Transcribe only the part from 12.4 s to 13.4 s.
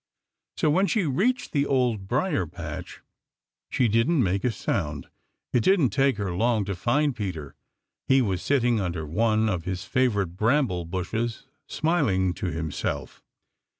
himself.